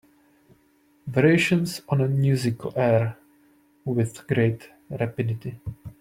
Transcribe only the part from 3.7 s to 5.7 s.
With great rapidity